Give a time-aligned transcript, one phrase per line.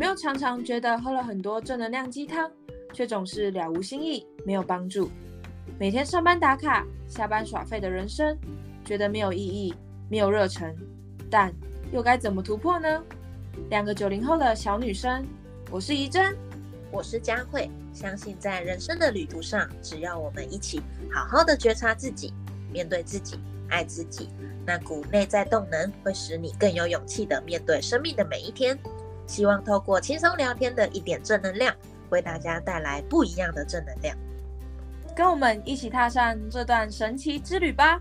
[0.00, 2.50] 没有常常觉得喝了很多正能量鸡汤，
[2.94, 5.10] 却总是了无新意，没有帮助？
[5.78, 8.34] 每天上班打卡，下班耍废的人生，
[8.82, 9.74] 觉得没有意义，
[10.08, 10.74] 没有热忱，
[11.30, 11.52] 但
[11.92, 13.04] 又该怎么突破呢？
[13.68, 15.22] 两个九零后的小女生，
[15.70, 16.34] 我是怡珍，
[16.90, 20.80] 我是佳慧，相信在人生的旅途上，只要我们一起
[21.12, 22.32] 好好的觉察自己，
[22.72, 23.38] 面对自己，
[23.68, 24.30] 爱自己，
[24.64, 28.78] 那股内在动能会使你更有勇气的面对生命的每一天。
[29.30, 31.72] 希望透过轻松聊天的一点正能量，
[32.10, 34.16] 为大家带来不一样的正能量。
[35.16, 38.00] 跟我们一起踏上这段神奇之旅吧！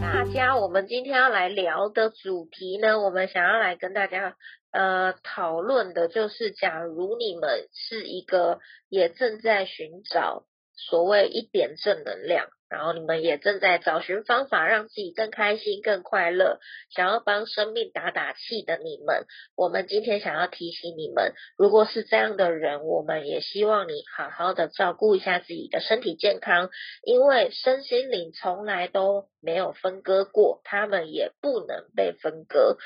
[0.00, 4.36] 大家，我们今天要来聊的主题呢，我们想要来跟大家
[4.70, 12.46] 呃讨论的，就是假如你们是一个也正在寻找所谓一点正能量。
[12.68, 16.58] 然后你们也正在找寻方法让自己更开心、更快乐，
[16.90, 19.24] 想要帮生命打打气的你们，
[19.56, 26.70] 我们今天想要提醒你们，如果是这样的人，我们也希望你好好的照顾一下自己的身体健康，
[27.04, 32.78] 因为身心灵从来都没有分割过，他们也不能被分割。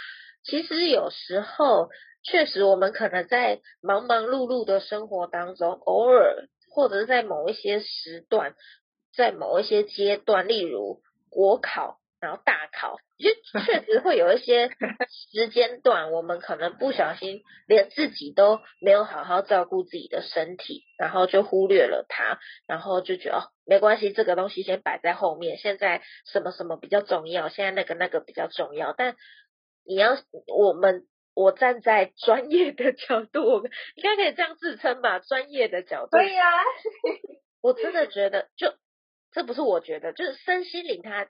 [0.45, 1.89] 其实有时候，
[2.23, 8.55] 确实我们可能在忙忙碌碌的生活当中，偶尔或者是在某一些时段。
[9.15, 13.31] 在某一些阶段，例如国考，然后大考，就
[13.61, 14.69] 确实会有一些
[15.33, 28.93] 时间段，我们可能不小心连自己都没有好好照顾自己的身体，然后就忽略了它，然后就觉得哦，没关系，这个东西先摆在后面，现在什么什么比较重要，现在那个那个比较重要。
[28.97, 29.17] 但
[29.87, 30.17] 你要
[30.47, 33.63] 我们，我站在专业的角度，我
[33.95, 35.19] 应该可以这样自称吧？
[35.21, 36.45] 专业的角度，对呀，
[37.61, 38.75] 我真的觉得就。
[39.33, 41.29] 这不是我觉得，就是身心灵它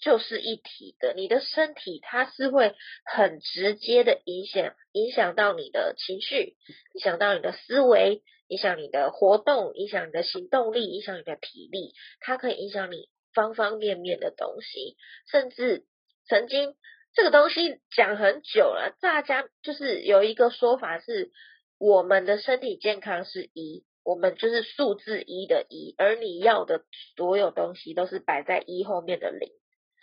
[0.00, 1.14] 就是一体的。
[1.14, 6.56] 你的身体它是会很直接的影响影响到你的情绪，
[6.92, 11.94] 影响到你的思维，影响你的活动，影响你的行动力，影响你的体力。
[12.20, 14.96] 它可以影响你方方面面的东西。
[15.30, 15.84] 甚至
[16.28, 16.74] 曾经
[17.14, 21.30] 这个东西讲很久了，大家就是有一个说法是，
[21.78, 23.84] 我们的身体健康是一。
[24.04, 26.84] 我们就是数字一的一，而你要的
[27.16, 29.48] 所有东西都是摆在一后面的零。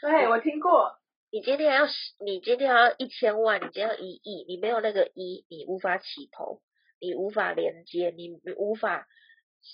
[0.02, 0.98] 对，我听过。
[1.32, 1.86] 你今天要，
[2.20, 6.62] 你今天要一千万，你今天要一亿，你没有那个一，你无法起头，
[7.00, 9.08] 你无法连接，你无法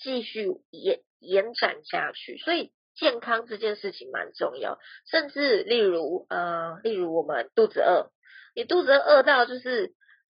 [0.02, 2.36] 继续延延展下去。
[2.36, 4.78] 所以健康这件事情蛮重要。
[5.10, 8.10] 甚至例如，呃，例如我们肚子饿，
[8.54, 9.94] 你肚子饿到就是。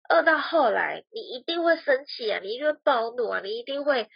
[0.09, 4.09] 饿到后来，你一定会生气啊，你一定会暴怒啊，你一定会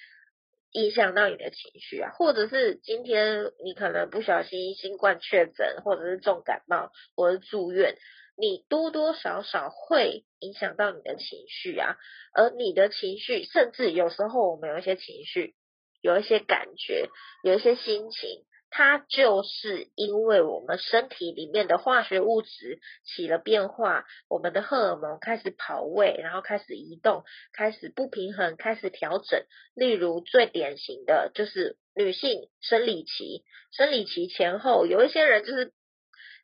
[0.71, 7.95] 影响到你的情绪啊，或者是今天你可能不小心新冠确诊，或者是重感冒，或者住院，
[8.37, 11.95] 你多多少少会影响到你的情绪啊，
[12.33, 15.55] 而你的情绪，甚至有时候我们有一些情绪，
[16.01, 17.09] 有一些感觉，
[17.43, 18.45] 有一些心情。
[18.77, 27.23] 它就是因为我们身体里面的化学物质起了变化，我们的荷尔蒙开始跑位，然后开始移动，
[27.53, 29.43] 开始不平衡，开始调整。
[29.73, 35.73] 例如最典型的就是女性生理期，生理期前后有一些人就是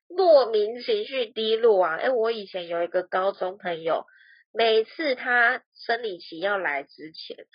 [0.09, 1.97] 莫名情绪低落啊。
[1.97, 4.07] 诶我以前有一个高中朋友，
[4.51, 7.45] 每次他生理期要来之前。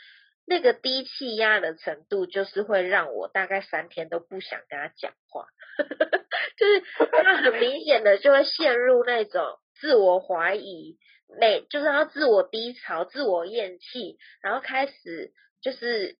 [0.49, 5.47] 那个低气压的程度，就是会让我大概三天都不想跟他讲话，
[6.57, 6.83] 就是
[7.23, 10.99] 他很明显的就会陷入那种自我怀疑，
[11.39, 16.17] 每就是他自我低潮、自我厌弃，然后开始就是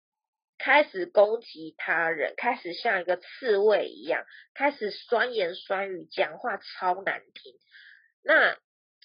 [0.59, 4.25] 开始攻击他人，开始像一个刺猬一样，
[4.55, 7.55] 开始酸言酸语，讲话超难听。
[8.23, 8.59] 那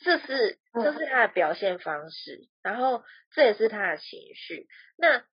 [0.04, 3.04] 这是这是他的表现方式，然后
[3.34, 4.68] 这也是他的情绪。
[4.98, 5.24] 那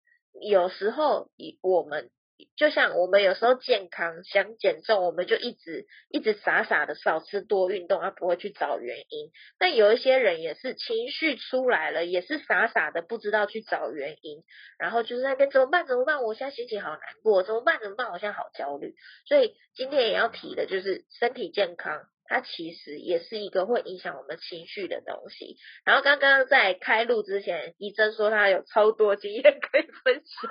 [0.42, 2.10] 有时候，以我们
[2.56, 9.30] 就像我们有时候健康想减重，我们就一直一直傻傻的少吃多运动，而不会去找原因。
[9.58, 14.42] 但有一些人也是情绪出来了，也是傻傻的不知道去找原因，
[14.78, 15.86] 然后就是那边怎么办？
[15.86, 16.22] 怎么办？
[16.22, 17.78] 我现在心情好难过，怎么办？
[17.80, 18.10] 怎么办？
[18.10, 18.94] 我现在好焦虑。
[19.26, 22.02] 所以今天也要提的就是身体健康。
[22.30, 25.56] 它其实也是一个会影响我们情绪的东西。
[25.84, 30.50] 然后刚刚在开录之前，怡珍说她有超多经验可以分享，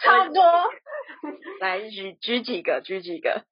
[0.00, 0.42] 超多。
[1.60, 3.44] 来举举几个，举几个。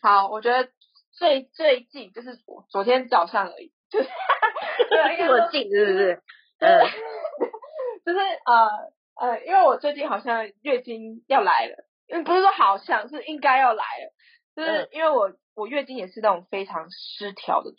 [0.00, 0.70] 好，我觉得
[1.18, 4.08] 最最近就是昨昨天早上而已，就是
[5.18, 6.22] 这么近是不是？
[6.60, 6.80] 嗯，
[8.06, 8.68] 就是呃
[9.20, 14.12] 呃，因为我最近好像月经要来了，因为不是说好像是应该要来了，
[14.54, 15.32] 就是因为我。
[15.58, 17.74] 我月经也是那种非常失调的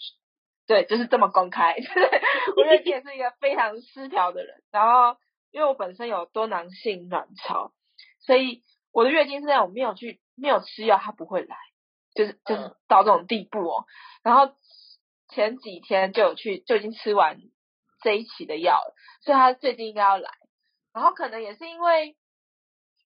[0.67, 1.75] 对，就是这么公开。
[2.55, 5.17] 我月经也是一个非常失调的人，然后
[5.51, 7.71] 因为我本身有多囊性卵巢，
[8.19, 8.61] 所以
[8.91, 11.57] 我的月经是那种没有去没有吃药，它不会来，
[12.13, 13.85] 就是就是到这种地步哦。
[14.21, 14.53] 然后
[15.29, 17.39] 前几天就有去就已经吃完
[18.03, 20.29] 这一期的药了，所以它最近应该要来。
[20.93, 22.15] 然后可能也是因为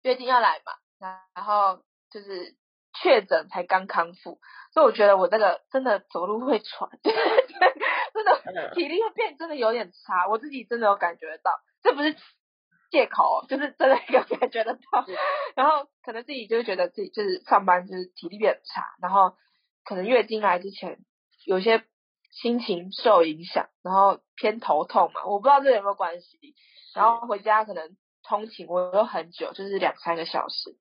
[0.04, 2.56] 月经要来嘛，然后就是
[3.02, 4.40] 确诊才刚康复，
[4.74, 12.16] 所以我觉得我那个真的走路会喘， 真的体力会变，真的有点差，我自己真的有感觉到，这不是
[12.92, 15.06] 借口，就是真的有感觉得到。
[15.56, 19.36] 然后可能自己就是觉得自己就是上班就是体力变差，然后
[19.84, 21.00] 可能月经来之前
[21.46, 21.84] 有些
[22.32, 26.56] 心情受影响，然后偏头痛嘛，我不知道这有没有关系。
[26.94, 30.78] 然后回家可能通勤我都很久，就是两三个小时。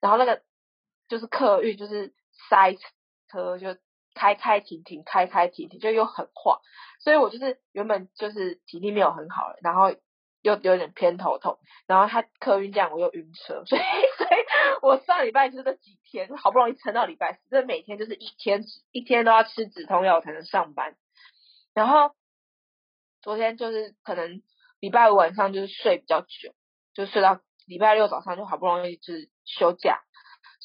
[0.00, 0.42] 然后那个
[1.08, 2.12] 就是客运就是
[2.48, 2.74] 塞
[3.28, 3.76] 车，就
[4.14, 6.60] 开开停停，开开停停，就又很晃。
[7.00, 9.90] 所以我就是原本就是体力没有很好，然后
[10.42, 11.58] 又有点偏头痛。
[11.86, 13.80] 然后他客运这样我又晕车，所以
[14.16, 14.30] 所以
[14.82, 20.96] 我上礼拜就是这几天好不容易撑到礼拜四，这每天就是一天一天都要吃止痛药才能上班。
[21.74, 22.14] 然后
[23.22, 24.42] 昨天就是可能。
[24.80, 26.54] 礼拜五晚上就是睡比较久，
[26.94, 30.04] 就睡到礼拜六早上就好不容易就是休假，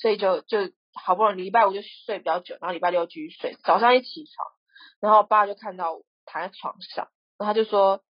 [0.03, 0.57] 所以就就
[0.93, 3.55] 好不容易礼拜五就睡比较久，然后礼拜六继续睡。
[3.63, 4.45] 早上一起床，
[4.99, 7.07] 然后我爸就看到我躺在床上，
[7.37, 8.03] 然后他就说：“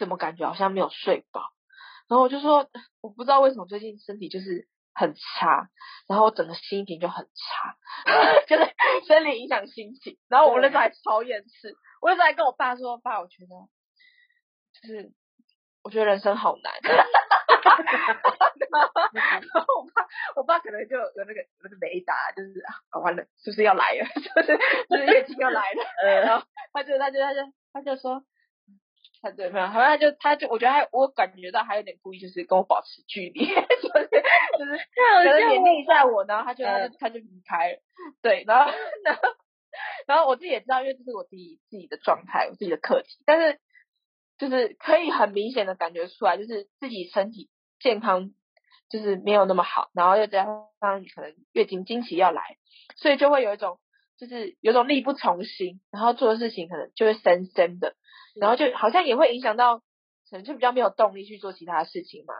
[0.00, 1.42] 怎么感觉好像没有睡饱？”
[2.08, 2.70] 然后我就说
[3.02, 5.68] ：“我不知道为什么最近身体就是很差，
[6.08, 7.76] 然后我整个心情就很差，
[8.48, 8.64] 就是
[9.06, 13.54] 生理影响心情。”然后我那时候还超厌世，我那时候还跟我爸说：“爸，我觉得。”
[14.80, 15.12] 就是
[15.84, 17.04] 我觉得人生好难，然
[19.52, 20.06] 后我爸
[20.36, 24.06] 我爸可能就有那个那个雷达，就是啊完了，是不是要来了？
[24.14, 24.58] 就是
[24.88, 25.84] 就是月经要来了，
[26.22, 27.40] 然后他就他就他就
[27.72, 28.22] 他就说，
[29.20, 34.78] 他对没有，好像他就他就我觉得他我感觉到他有点故意，就是跟我保持距离，就是就是
[35.24, 37.78] 可能眼睛一下我，然后他就他就他就离开了，
[38.22, 38.70] 对，然后
[39.04, 39.22] 然后
[40.06, 43.58] 然后我自己也知道，因为这是我自己自己的状态，我自己的课题，但是。
[44.42, 47.48] 就是可以很明显的感觉出来，就是自己身体
[47.78, 48.32] 健康
[48.90, 52.56] 就是没有那么好，然后又加上可能月经经期要来，
[52.96, 53.78] 所以就会有一种
[54.18, 57.94] 就是有种力不从心，然后做的事情可能就会深深的，
[58.34, 59.84] 然后就好像也会影响到，可
[60.32, 62.34] 能就比较没有动力去做其他事情嘛，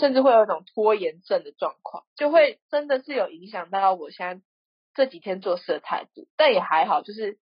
[0.00, 4.42] 甚至会有一种拖延症的状况，就会真的是有影响到我现在
[4.92, 7.38] 这几天做事的态度，但也还好，就是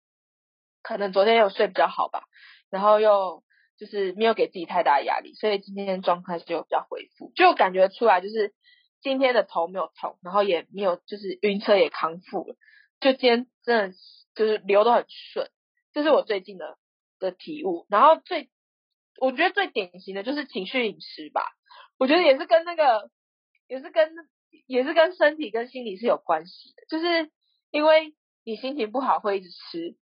[0.81, 2.23] 可能昨天有睡比较好吧，
[2.69, 3.43] 然后又。
[3.77, 8.53] 就是没有给自己太大压力，所以今天状态就比较恢复，就感觉出来就是
[9.01, 12.55] 今天的头没有痛，然后也没有就是晕车也康复了，
[12.99, 13.97] 就今天真的
[14.33, 15.49] 就是流的很顺，
[15.93, 16.77] 这是我最近的
[17.19, 17.85] 的体悟。
[17.89, 18.49] 然后最
[19.19, 21.43] 我觉得最典型的就是情绪饮食吧，
[21.99, 23.11] 我觉得也是跟那个
[23.67, 24.11] 也是跟
[24.65, 27.31] 也是跟身体跟心理是有关系的，就是
[27.69, 29.95] 因为你心情不好会一直吃。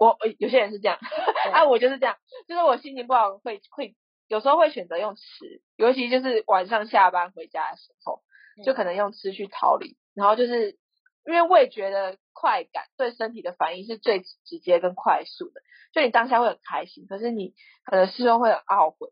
[0.00, 0.98] 我有些人是这样，
[1.52, 2.16] 啊，我就是这样，
[2.48, 3.94] 就是我心情不好会会
[4.28, 8.22] 有时候会选择用吃，尤其就是晚上下班回家的时候，
[8.64, 10.78] 就可能用吃去逃离，然后就是
[11.26, 15.60] 因为味觉的快感对身体的反应是最直接跟快速的，
[15.92, 17.52] 就你当下会很开心，可是你
[17.84, 19.10] 可能事后会很懊悔，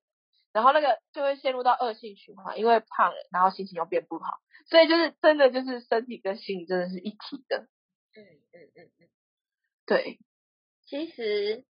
[0.54, 4.38] 然后那个就会陷入到恶性循环，因为胖了，然后心情又变不好，
[4.70, 7.68] 所以就是真的就是身体跟心理真的是一体的，
[8.16, 9.08] 嗯嗯嗯嗯，
[9.84, 10.18] 对。
[10.88, 11.64] 其实，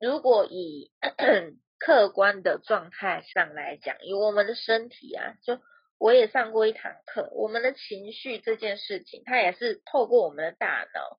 [0.00, 0.90] 如果以
[1.78, 5.60] 客观的状态上来讲，以我们的身体啊，就
[5.98, 11.18] 我也上过一堂课，我们的情绪这件事情，它也是透过我们的大脑，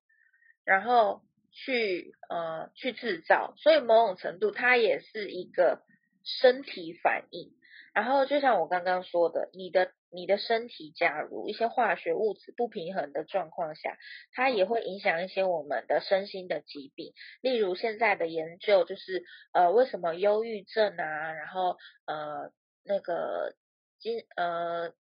[0.66, 5.84] 然后去呃去制造，所以某种程度它也是一个
[6.24, 7.52] 身体反应。
[7.94, 9.92] 然后就像我刚刚说的，你的。
[10.16, 13.98] 你的身体假如一些化学物质不平衡的状况下，
[14.32, 17.14] 它也会影响一些我们的身心的疾病。
[17.42, 19.24] 例如现在的研究就是，
[19.54, 22.52] 呃，为什么忧郁症啊，然后呃
[22.86, 23.56] 那个
[23.98, 24.94] 精呃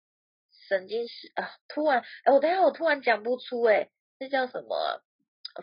[0.70, 5.04] 神经是啊，突然哎，我等下我突然讲不出哎，这叫什么？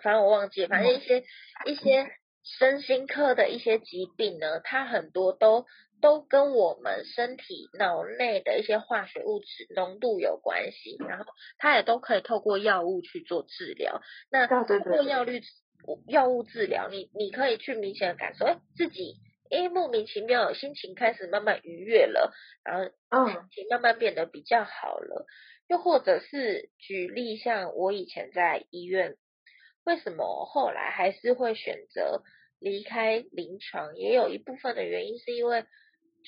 [0.02, 1.25] 反正我忘记，反正一些
[1.64, 2.06] 一些
[2.42, 5.64] 身心科的一些疾病呢，它很多都。
[6.00, 11.25] 都跟我们身体脑内的一些化学物质浓度有关系，然后
[11.57, 14.00] 它也都可以透过药物去做治疗。
[14.31, 15.43] 那通过药律
[16.07, 19.17] 药物治疗，你你可以去明显的感受，哎，自己
[19.50, 22.78] 哎莫名其妙心情开始慢慢愉悦了，然
[23.11, 25.26] 后心情慢慢变得比较好了。
[25.67, 29.17] 又或者是举例，像我以前在医院
[29.85, 32.23] 为什么后来还是会选择
[32.61, 33.97] 离开临床？
[33.97, 35.64] 也有一部分的原因是因为。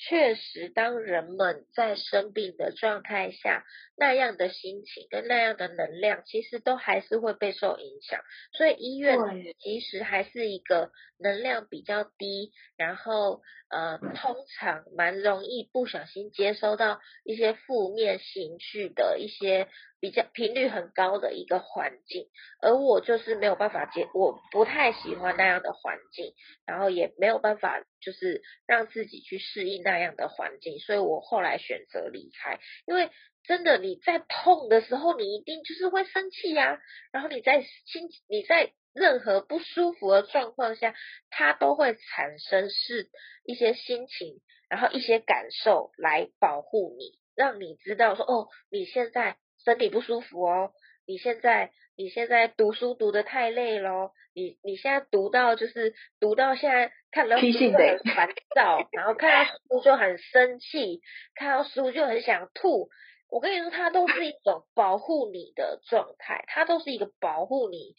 [0.03, 3.63] 确实，当人们在生病的状态下，
[3.95, 8.19] 那样的心情跟那样的能量，其实都还是会被受影响。
[8.57, 9.19] 所以医院
[9.59, 19.67] 其实还是一个能量比较低，然后呃，通常蛮容易不小心接收到一些负面情绪的一些。
[20.01, 22.27] 比较频率很高的一个环境，
[22.59, 26.33] 而我就是没有办法接，我不太喜欢那样的环境，
[26.65, 32.59] 然后也没有办法就是让自己去适应那样的环境，所以我后来选择离开。
[32.87, 33.11] 因为
[33.43, 36.79] 真的你在痛的时候，你一定就是会生气呀，
[37.13, 40.95] 然后你在心你在任何不舒服的状况下，
[41.29, 43.11] 它都会产生是
[43.45, 49.37] 一些心情，然后一些感受来保护你，让你知道说哦，你现在。
[49.63, 50.71] 身体不舒服哦，
[51.05, 61.01] 你现在你现在读书读的太累喽，你你现在读到就是读到现在看到书就很烦躁，然后看到书就很生气，
[61.35, 62.89] 看到书就很想吐。
[63.29, 67.95] 我跟你说，它都是一种保护你的状态，它都是一个保护你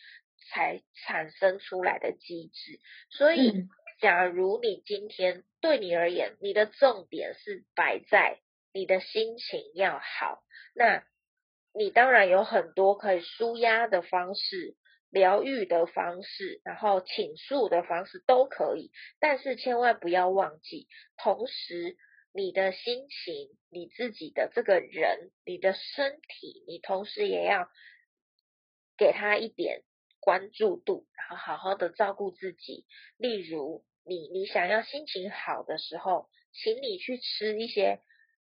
[0.51, 2.81] 才产生出来的机制。
[3.11, 3.69] 所以，
[4.01, 8.41] 假如你今天对你而言，你的重点是摆在
[8.75, 10.43] 你的心情要好，
[10.75, 11.05] 那。
[11.75, 14.77] 你当然有很多可以舒压的方式、
[15.11, 20.87] 疗愈的方式，然后倾诉的方式都可以，但是千万不要忘记，
[21.17, 21.97] 同时
[22.35, 27.69] 你的心情、你自己的这个人、你的身体，你同时也要
[28.97, 29.83] 给他一点
[30.21, 32.87] 关注度，然后好好的照顾自己。
[33.17, 38.01] 例如，你你想要心情好的时候，请你去吃一些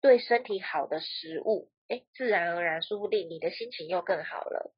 [0.00, 1.70] 对身体好的食物。
[1.90, 4.72] 哎，自然而然，说不定你的心情又更好了。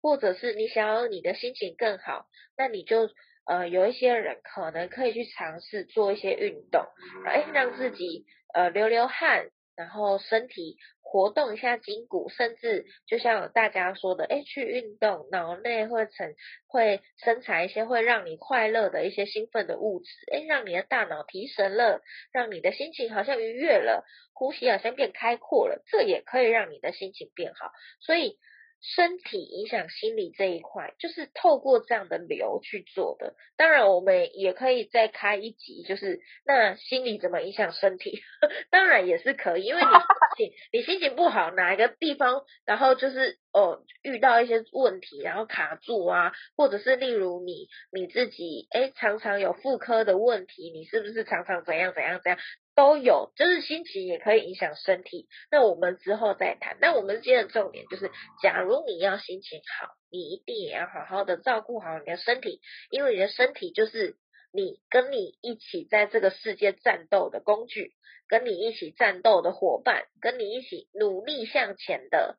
[0.00, 3.10] 或者是你想要你的心情更好，那你就
[3.46, 6.84] 呃有一些人可能可以去尝试做一些运动，
[7.26, 8.24] 哎，让自己
[8.54, 9.48] 呃流流汗，
[9.78, 10.76] 然后身体。
[11.10, 16.34] 活动一下筋骨，甚至就像大家说的，哎，去运动，脑内会成
[16.66, 24.04] 会生产一些会让你快乐的一些兴奋的物质，哎，让你的大脑提神了，让你的心情好像愉悦了，
[24.34, 28.36] 呼吸好像变开阔了，这也可以让你的心情变好，所以。
[28.80, 33.34] 身体影响心理这一块，就是透过这样的流去做的。
[33.56, 38.20] 当然，我们也可以再开一集，就是那心理怎么影响身体？
[38.70, 40.02] 当然也是可以，因为你心
[40.36, 52.38] 情你心情不好，哪一个地方，然后就是哦遇到一些问题，然后卡住啊，或者是例如你你自己哎常常有妇科的问题，你是不是常常怎样怎样怎样？
[52.78, 55.26] 都有，就是心情也可以影响身体。
[55.50, 56.78] 那我们之后再谈。
[56.80, 58.08] 那我们今天的重点就是，
[58.40, 62.60] 假如你要心情好，你一定也要好好的照顾好你的身体，
[62.92, 64.14] 因为你的身体就是
[64.52, 67.94] 你跟你一起在这个世界战斗的工具，
[68.28, 72.38] 跟你一起战斗的伙伴，跟你一起努力向前的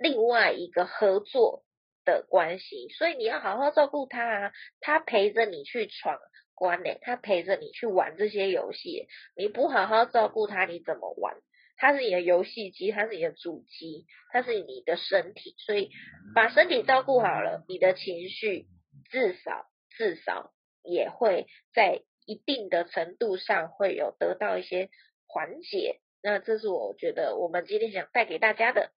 [0.00, 1.62] 另外一个合作
[2.04, 2.88] 的关系。
[2.88, 6.18] 所以你要好好照顾他啊，他陪着你去闯。
[6.56, 11.36] 关呢，他陪着你去玩这些游戏，你不好好照顾他，你怎么玩？
[11.76, 15.90] 他是你的游戏机，他是你的主机，他是你的身体，所以
[16.34, 18.66] 把身体照顾好了，你的情绪
[19.10, 24.88] 至少至少也会在一定的程度上会有得到一些
[25.26, 26.00] 缓解。
[26.22, 28.90] 那这是我觉得我们今天想带给大家的。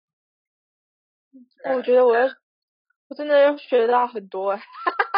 [1.76, 2.28] 我觉得我要，
[3.10, 4.64] 我真的要学到很多哎。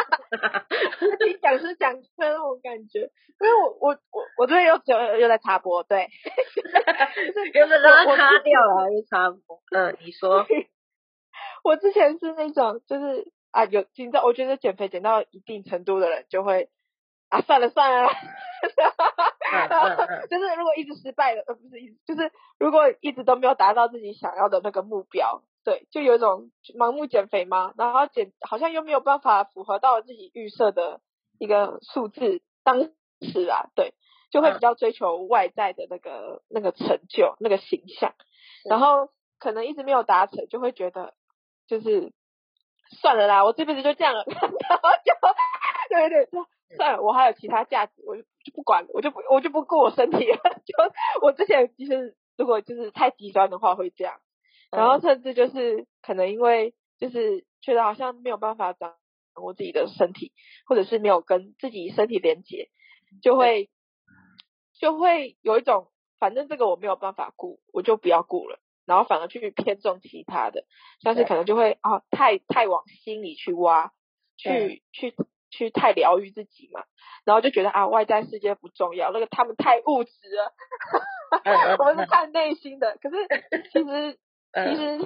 [1.18, 6.08] 听讲是讲课那种感觉，因为我我我我这边又又又在插播，对，
[7.54, 10.46] 有的让它擦掉了又插播，嗯，你说，
[11.64, 16.70] 我之前是那种就是啊有紧张，我觉得减肥减到一定程度的人就会
[17.28, 18.08] 啊算了算了，
[20.30, 25.42] 就是如果一直失败了，呃不是一直就是如果一直都没有达到自己想要的那个目标。
[25.64, 31.00] 对，就有一种盲目减肥嘛，然后减好像又没有办法符合到自己预设的
[31.38, 32.80] 一个数字，当
[33.20, 33.94] 时啊，对，
[34.30, 38.14] 就会比较追求外在的那个那个成就、那个形象，
[38.68, 41.14] 然后可能一直没有达成，就会觉得
[41.68, 42.12] 就是
[43.00, 45.14] 算了啦，我这辈子就这样了， 然后就
[45.90, 50.74] 对对对，算了，我还有其他价值，我就就不管了，我就不我就不顾我身体了， 就
[51.22, 54.18] 我之前其实如果就是太极端的话会这样。
[54.72, 58.96] 然后甚至就是可能因为就是觉得好像没有办法掌
[59.36, 60.32] 握自己的身体，
[60.66, 62.70] 或者是没有跟自己身体连接，
[63.22, 63.70] 就会
[64.78, 65.88] 就会有一种
[66.18, 70.64] 反正这个我没有办法顾，我就不要顾了，然后反而去偏重其他的，
[71.02, 73.92] 但是可能就会啊太太往心里去挖，
[74.36, 75.14] 去去
[75.50, 76.84] 去太疗愈自己嘛，
[77.24, 80.54] 然后就觉得啊，外在世界不重要，那个他们太物质了，
[81.78, 82.96] 我们是看内心的。
[83.00, 83.16] 可是
[83.70, 84.18] 其实
[84.54, 84.98] 其实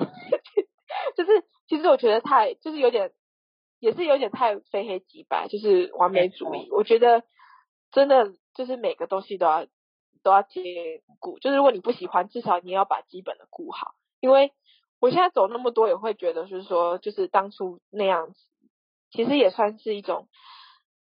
[1.17, 3.13] 就是 其实我觉得太就是有点
[3.79, 6.69] 也是有点太非黑即白，就是完美主义。
[6.71, 7.23] 我觉得
[7.93, 9.67] 真的就是每个东西都要
[10.23, 10.65] 都要兼
[11.21, 13.95] 顾，就是如果你不喜欢，至少你要把基本的顾好。
[14.21, 14.53] 因为
[14.99, 18.41] 我现在走那么多，也会觉得就是说，就是当初那样子。
[19.11, 20.29] 其实也算是一种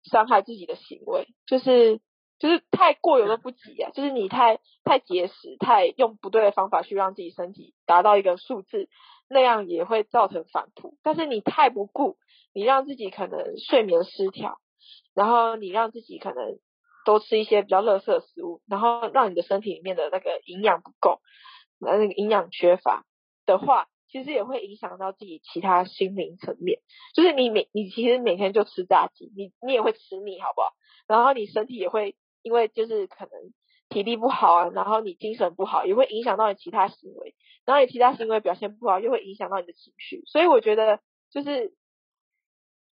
[0.03, 2.01] 伤害自己的行为，就是
[2.43, 8.89] 就是太过犹不及啊，就是你太太节食，太用不对的方法去让自己身体达到一个数字，
[9.29, 10.97] 那样也会造成反扑。
[11.03, 12.17] 但是你太不顾，
[12.53, 14.57] 你让自己可能睡眠失调，
[15.15, 16.59] 然后你让自己可能
[17.05, 21.21] 多吃一些比较垃圾的食物，然后让你的身体里面的那个营养不够，
[21.79, 23.05] 那个营养缺乏
[23.45, 23.87] 的话。
[24.09, 26.81] 其实也会影响到自己其他心灵层面，
[27.15, 30.67] 就是你每你其实每天就吃炸鸡，你你也会吃腻，好不好？
[31.07, 33.31] 然后你身体也会因为就是可能
[33.89, 37.33] 体力不好啊，然后你精神不好，也会影响到你其他行为，
[37.65, 40.21] 然后你其他行为表现不好，又会影响到你的情绪。
[40.27, 40.99] 所以我觉得
[41.31, 41.73] 就是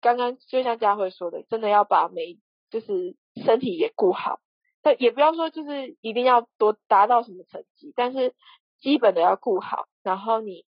[0.02, 2.40] 刚刚就像佳慧说的，真的要把每
[2.72, 3.16] 就是
[3.46, 4.40] 身体也顾好，
[4.82, 8.34] 但也不要说就是一定要多达到什么成绩，但是
[8.80, 10.66] 基本的要顾好，然后你。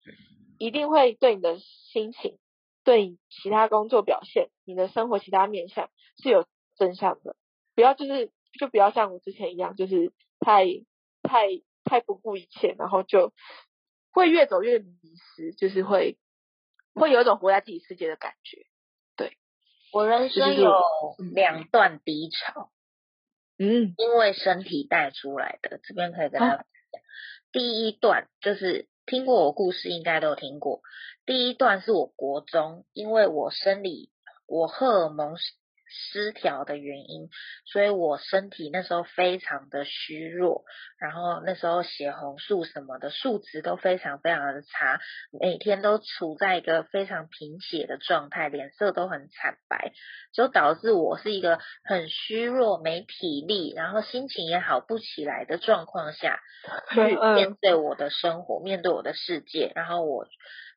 [0.57, 2.37] 一定会对你的心情、
[2.83, 5.89] 对你其他工作表现、你的生活其他面向
[6.21, 6.45] 是有
[6.75, 7.35] 真相的。
[7.73, 10.65] 不要就是就不要像我之前一样，就是太
[11.23, 11.47] 太
[11.83, 13.33] 太不顾一切，然后就
[14.11, 14.93] 会越走越迷
[15.35, 16.17] 失，就是会
[16.93, 18.65] 会有一种活在自己世界的感觉。
[19.15, 19.37] 对
[19.91, 20.73] 我人生有
[21.33, 22.71] 两段低潮，
[23.57, 26.65] 嗯，因为身体带出来的，这边可以跟大家讲。
[27.51, 28.87] 第一段就是。
[29.07, 30.83] 听过我故事应该都听过。
[31.25, 34.11] 第一段是我国中，因为我生理
[34.45, 35.35] 我荷尔蒙
[35.91, 37.29] 失调的原因，
[37.65, 40.63] 所以我身体那时候非常的虚弱，
[40.97, 44.99] 然后那时候血红素什么的数值都非常非常的差，
[45.39, 49.91] 每天都处在一个非常贫血的状态，脸色都很惨白，
[50.33, 56.39] 就导致我是一个很虚弱、没体力，然后心情也好不起来的状况下
[56.93, 60.25] 去面对我的生活，面对我的世界，然后我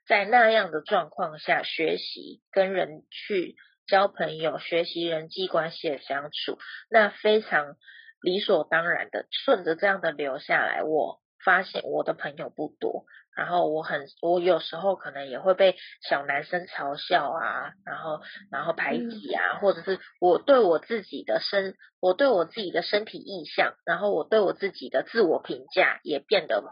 [0.06, 3.54] 在那样的状况下学习跟人去。
[3.86, 6.58] 交朋友、学习人际关系的相处，
[6.90, 7.76] 那非常
[8.20, 10.82] 理所当然的顺着这样的流下来。
[10.82, 13.04] 我发现我的朋友不多，
[13.36, 15.76] 然后我很，我有时候可能也会被
[16.08, 18.20] 小男生嘲笑啊，然后
[18.50, 26.62] 然后排挤啊，或者是我对我自己的身，我对我自己的身体意向，然后我对我自己的自我评价也变得。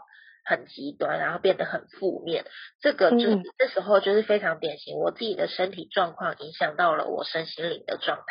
[0.45, 2.45] 很极端，然后变得很负面，
[2.81, 8.23] 这个就是这时候就是非常典型，我自己的身体状况影响到了我身心灵的状态。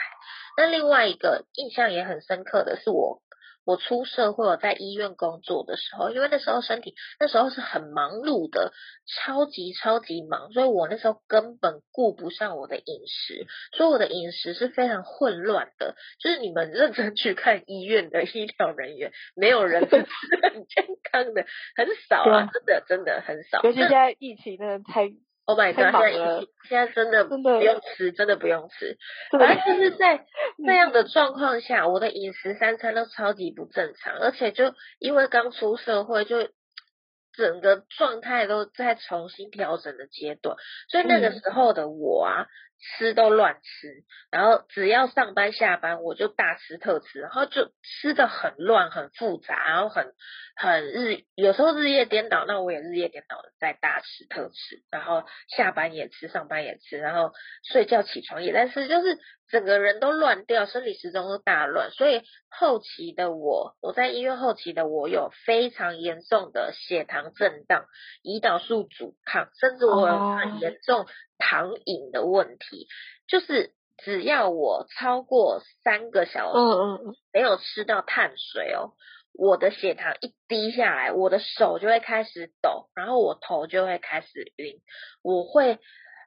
[0.57, 3.22] 那另外一个印象也很深刻的是我。
[3.64, 8.72] 我出社会，我在医院工作的时候，因为那时候身体那时候是很忙碌的，
[9.07, 13.46] 超级超级忙，所以我那时候根本顾不上我的饮食，
[13.77, 15.94] 所以我的饮食是非常混乱的。
[16.20, 19.96] 就是你们认真去看医院的医疗人员，没有人是
[20.42, 21.46] 很健康的，
[21.77, 23.62] 很少啊，真的真的很少。
[23.62, 25.12] 尤其现在疫情，真的太。
[25.44, 25.92] Oh my god！
[25.92, 28.96] 现在现在真的不用吃，真的不用吃。
[29.38, 30.24] 反正就是在
[30.57, 36.48] 那样的状况下，我的饮食三餐都超级不正常，而且就因为刚出社会，就
[37.33, 40.57] 整个状态都在重新调整的阶段，
[40.88, 42.46] 所以那个时候的我啊。
[42.83, 50.12] 吃都乱吃，然后只要上班下班我就大吃特吃，然后就吃的很乱很复杂，然后很
[50.57, 57.33] 很日有时候日夜颠倒，那我也日夜颠倒的在大吃特吃，然后下班也吃，上班也吃，然后
[57.71, 59.18] 睡觉起床也在吃，就是
[59.49, 67.87] 整个人都乱掉，生理时钟都大乱，所以后期的我，我在医院后期的我有非常严重的血糖震荡、
[68.25, 71.07] 胰岛素阻抗，甚至我有很严重。
[71.42, 72.87] 糖瘾的问题，
[73.26, 78.94] 就是只要我超过三个小时，嗯嗯嗯，没有吃到碳水哦，
[79.35, 84.81] 我的血糖一低下来，我的手就会开始抖，然后我头就会开始晕，
[85.22, 85.78] 我会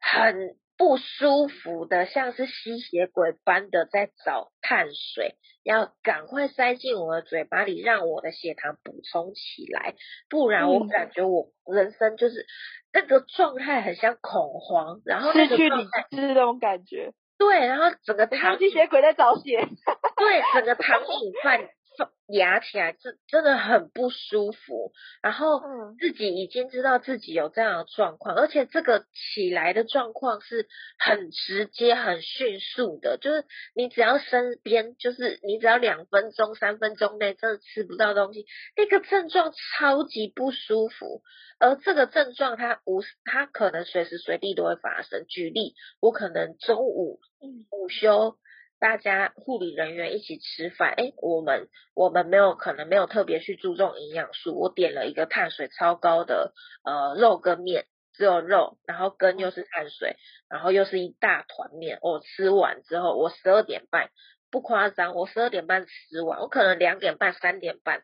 [0.02, 0.58] 很。
[0.78, 9.96] 不舒服的，像是吸血鬼般的在找碳水，要赶快塞进我的嘴巴里，让我的血糖补充起来，
[10.30, 12.46] 不然我感觉我人生就是
[12.92, 17.14] 那个状态很像恐慌，然后失去理智那种感觉。
[17.38, 19.68] 对，然后整个糖吸血鬼在找血。
[20.18, 21.60] 对，整个 糖瘾犯
[22.28, 24.92] 压起来，真真的很不舒服。
[25.22, 41.22] 然后嗯自己已经知道自己有这样的状况，而且这个起来的状况是很直接、很迅速的，就是你只要身边，就是你只要两分钟、三分钟内真的吃不到东西，那个症状超级不舒服。
[41.60, 45.26] 而这个症状它无，它可能随时随地都会发生。
[45.28, 47.20] 举例，我可能中午
[47.72, 48.36] 午休。
[48.86, 60.18] 大家护理人员一起吃饭，哎，我们我们没有可能没有特别去注重营养素，我点了一个碳水超高的呃肉跟面，只有肉，然后跟又是碳水，
[60.48, 64.12] 然后又是一大团面，我吃完之后，我十二点半
[64.52, 68.04] 不夸张，我十二点半吃完，我可能两点半三点半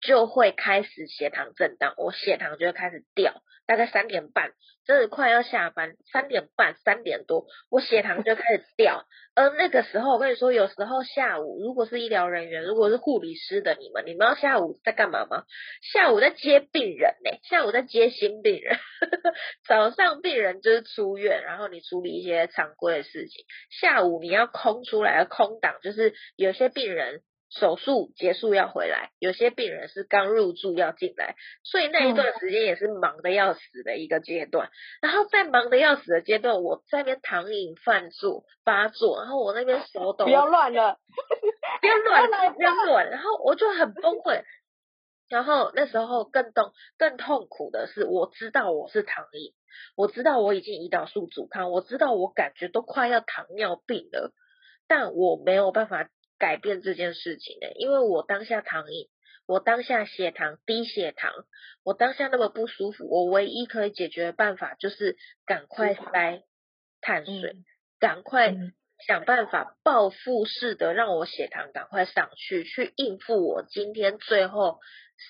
[0.00, 4.52] 就会开始血糖震荡，我血糖就会开始掉，大概三点半，
[4.86, 9.04] 真的快要下班，三点半三点多，我血糖就开始掉。
[9.34, 15.44] 而那个时候，我跟你说，有时候下午如果是医疗人员，如果是护理师的你们，你们要下午在干嘛吗？
[15.92, 18.76] 下午在接病人呢、下午在接新病人。
[19.68, 23.44] 早上病人就是出院，然后你处理一些常规的事情。
[23.70, 34.70] 下午你要空出来的空档，就是有些病人手术结束要回来，有些病人是刚入住要进来，所以那一段时间也是忙的要死的一个阶段。
[35.00, 40.98] 然后在忙的要死的阶段，我在那边糖瘾犯作发作，然后我那边手抖，不要乱了，
[41.80, 44.42] 不要乱，不要乱，然后我就很崩溃。
[45.30, 49.52] 然后那时候更痛更痛苦的是，我知道我是糖瘾，
[49.94, 54.32] 我知道我已经胰岛素阻抗，我知道我感觉都快要糖尿病了，
[54.86, 56.08] 但我没有办法
[56.38, 59.08] 改变这件事情的，因为我当下糖瘾，
[59.46, 61.32] 我当下血糖低血糖，
[61.84, 66.42] 我当下那么不舒服，我唯一可以解决的办法就是赶快塞。
[67.00, 67.64] 碳水，嗯
[68.00, 68.72] 赶快嗯。
[69.06, 74.80] 想办法报复式的让我血糖赶快上去，去应付我今天最后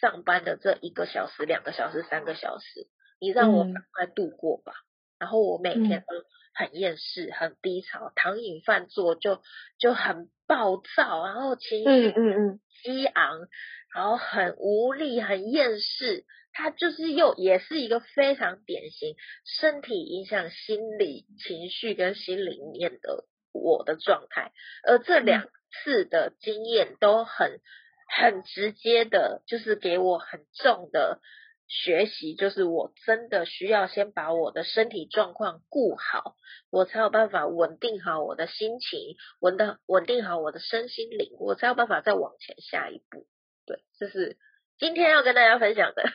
[0.00, 2.88] 上班的这一个小时、两个小时、三个小时，
[3.20, 3.82] 你让我嗯赶。
[3.92, 4.72] 快度过吧。
[5.18, 6.04] 然后我每天嗯。
[6.06, 9.40] 都很厌世、很低潮，糖瘾犯作就
[9.78, 13.48] 就很暴躁，然后情绪嗯嗯嗯，激昂，
[13.94, 16.24] 然后很无力、很厌世。
[16.52, 24.50] 他就是又也是一个非常典型身体影响心理情绪跟心里面的我的状态，
[24.82, 27.60] 而这两次的经验都很
[28.08, 31.20] 很直接的，就是给我很重的
[31.68, 36.34] 学习，就是我真的需要先把我的身体状况顾好，
[36.70, 43.26] 我才有办法稳定好我的心情，稳的稳定好我的身心灵，我才有办法再往前下一步。
[43.66, 44.38] 对，这是
[44.78, 46.04] 今天要跟大家分享的。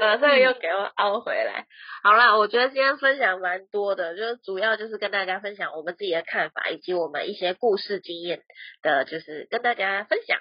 [0.00, 1.66] 马上又给我凹回来。
[2.02, 8.42] 好啦，我觉得今天分享蛮多的，就是主要就是跟大家分享我们自己的看法，以及我们一些故事经验
[8.82, 10.40] 的，就是跟大家分享。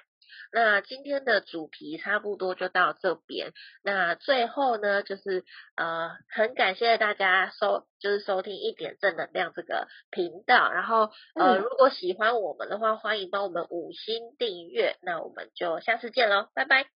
[0.52, 3.52] 那今天的主题差不多就到这边。
[3.84, 5.44] 那最后呢，就是
[5.76, 10.72] 呃，很感谢大家收，就是收听一点正能量这个频道。
[10.72, 14.98] 然后呃，嗯如果喜欢我们的话，欢迎帮我们五星订阅。
[15.02, 16.88] 那我们就下次见喽，拜拜。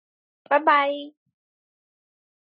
[0.49, 1.22] 拜拜。